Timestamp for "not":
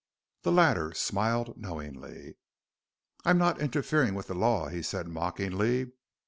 3.37-3.61